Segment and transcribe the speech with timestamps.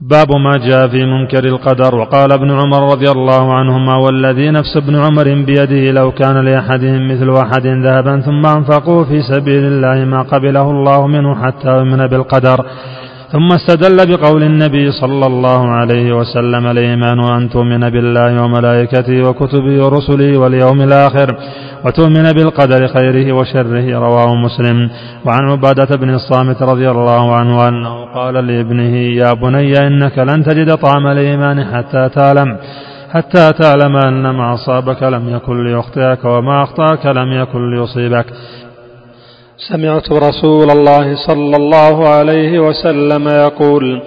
[0.00, 1.94] باب ما جاء في منكر القدر.
[1.94, 7.36] وقال ابن عمر رضي الله عنهما والذي نفس ابن عمر بيده لو كان لأحدهم مثل
[7.36, 12.66] أحد ذهبا ثم أنفقوا في سبيل الله ما قبله الله منه حتى يؤمن بالقدر.
[13.32, 20.38] ثم استدل بقول النبي صلى الله عليه وسلم الإيمان أن تؤمن بالله وملائكته وكتبه ورسله
[20.38, 21.28] واليوم الآخر.
[21.84, 24.90] وتؤمن بالقدر خيره وشره رواه مسلم.
[25.26, 30.74] وعن عبادة بن الصامت رضي الله عنه أنه قال لابنه يا بني إنك لن تجد
[30.74, 32.58] طعم الإيمان حتى تعلم
[33.12, 38.26] حتى تعلم أن ما أصابك لم يكن ليخطئك وما أخطأك لم يكن ليصيبك.
[39.68, 44.02] سمعت رسول الله صلى الله عليه وسلم يقول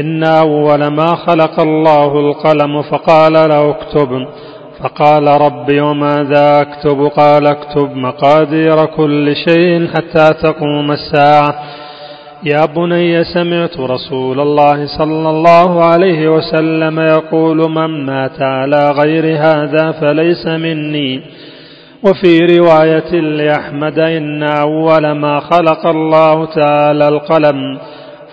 [0.00, 4.08] إن أول ما خلق الله القلم فقال له اكتب.
[4.82, 11.54] فقال ربي وماذا أكتب؟ قال اكتب مقادير كل شيء حتى تقوم الساعة.
[12.44, 19.92] يا بني سمعت رسول الله صلى الله عليه وسلم يقول من مات على غير هذا
[19.92, 21.22] فليس مني.
[22.02, 27.78] وفي رواية لأحمد إن أول ما خلق الله تعالى القلم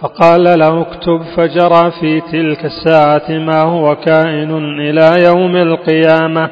[0.06, 6.50] فقال له اكتب فجرى في تلك الساعة ما هو كائن إلى يوم القيامة.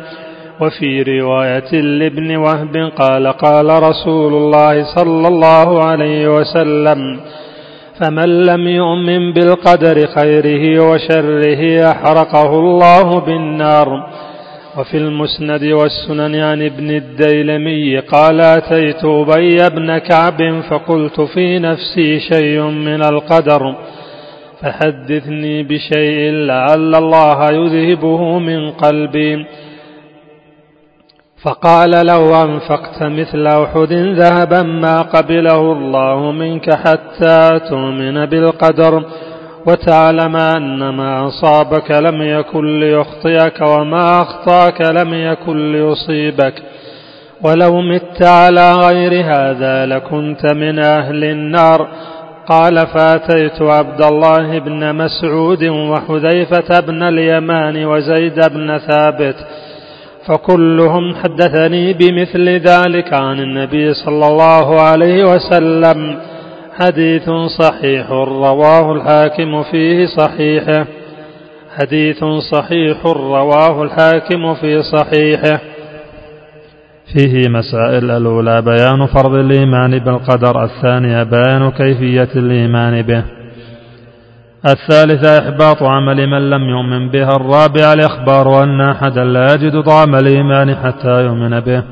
[0.62, 7.20] وفي رواية لابن وهب قال قال رسول الله صلى الله عليه وسلم
[8.00, 14.10] فمن لم يؤمن بالقدر خيره وشره أحرقه الله بالنار.
[14.78, 22.62] وفي المسند والسنن عن ابن الديلمي قال أتيت أبي بن كعب فقلت في نفسي شيء
[22.62, 23.76] من القدر
[24.62, 29.46] فحدثني بشيء لعل الله يذهبه من قلبي.
[31.44, 39.04] فقال لو أنفقت مثل أحد ذهبا ما قبله الله منك حتى تؤمن بالقدر.
[39.68, 46.54] وتعلم أن ما أصابك لم يكن ليخطئك وما أخطأك لم يكن ليصيبك.
[47.42, 51.88] ولو مت على غير هذا لكنت من أهل النار.
[52.48, 59.36] قال فأتيت عبد الله بن مسعود وحذيفة بن اليمان وزيد بن ثابت
[60.28, 66.18] فكلهم حدثني بمثل ذلك عن النبي صلى الله عليه وسلم.
[66.80, 67.30] حديث
[67.60, 70.86] صحيح رواه الحاكم فيه صحيحه
[71.78, 75.60] حديث صحيح رواه الحاكم في صحيحه
[77.14, 83.24] فيه مسائل الأولى بيان فرض الإيمان بالقدر الثانية بيان كيفية الإيمان به.
[84.66, 90.76] الثالثة إحباط عمل من لم يؤمن بها الرابعة الإخبار أن أحدا لا يجد طعم الإيمان
[90.76, 91.84] حتى يؤمن به.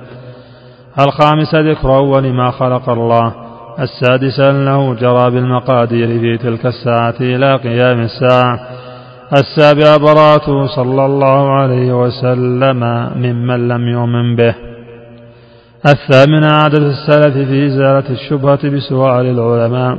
[1.00, 3.41] الخامسة ذكر أول ما خلق الله.
[3.80, 8.60] السادس أنه جرى بالمقادير في تلك الساعة إلى قيام الساعة.
[9.34, 12.80] السابع براءته صلى الله عليه وسلم
[13.16, 14.56] ممن لم يؤمن به.
[15.86, 19.98] الثامن عادة السلف في إزالة الشبهة بسؤال العلماء.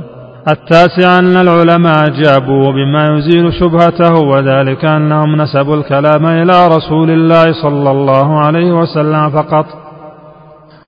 [0.49, 7.91] التاسع أن العلماء أجابوا بما يزيل شبهته وذلك أنهم نسبوا الكلام إلى رسول الله صلى
[7.91, 9.65] الله عليه وسلم فقط.